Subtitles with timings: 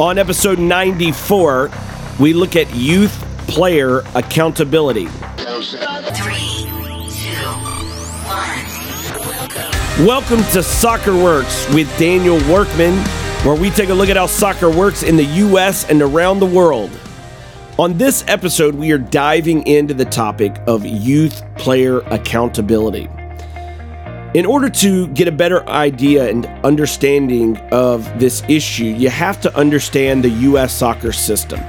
[0.00, 1.70] On episode 94,
[2.18, 3.12] we look at youth
[3.46, 5.04] player accountability.
[10.04, 12.98] Welcome to Soccer Works with Daniel Workman,
[13.44, 15.88] where we take a look at how soccer works in the U.S.
[15.88, 16.90] and around the world.
[17.78, 23.08] On this episode, we are diving into the topic of youth player accountability.
[24.34, 29.56] In order to get a better idea and understanding of this issue, you have to
[29.56, 30.72] understand the U.S.
[30.74, 31.60] soccer system.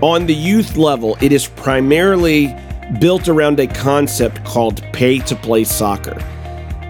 [0.00, 2.54] On the youth level, it is primarily
[3.00, 6.16] built around a concept called pay to play soccer.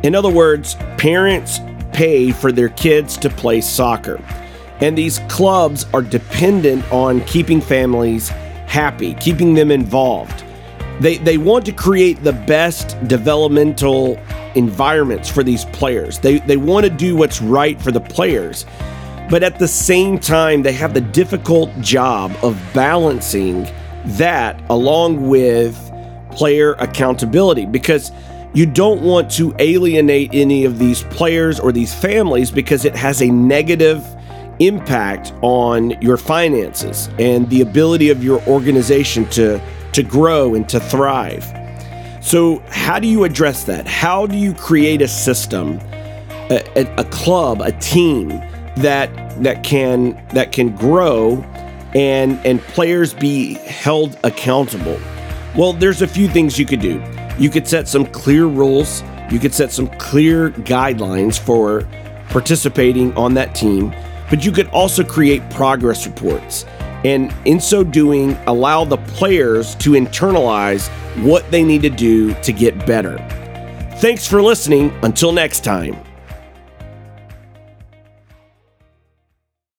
[0.03, 1.61] In other words, parents
[1.95, 4.23] pay for their kids to play soccer.
[4.83, 10.45] And these clubs are dependent on keeping families happy, keeping them involved.
[11.01, 14.21] They, they want to create the best developmental
[14.59, 16.19] environments for these players.
[16.19, 18.67] They, they want to do what's right for the players.
[19.31, 23.67] But at the same time, they have the difficult job of balancing
[24.17, 25.77] that along with
[26.31, 28.11] player accountability because
[28.55, 33.21] you don't want to alienate any of these players or these families because it has
[33.21, 34.05] a negative
[34.61, 39.61] impact on your finances and the ability of your organization to,
[39.93, 41.45] to grow and to thrive.
[42.29, 43.87] So, how do you address that?
[43.87, 45.81] How do you create a system,
[46.51, 48.29] a, a, a club, a team
[48.77, 49.09] that
[49.43, 51.43] that can that can grow
[51.95, 55.01] and and players be held accountable?
[55.57, 57.03] Well, there's a few things you could do.
[57.39, 59.03] You could set some clear rules.
[59.31, 61.89] You could set some clear guidelines for
[62.29, 63.95] participating on that team,
[64.29, 66.67] but you could also create progress reports.
[67.05, 70.89] And in so doing, allow the players to internalize
[71.23, 73.19] what they need to do to get better.
[73.99, 74.93] Thanks for listening.
[75.03, 76.08] Until next time.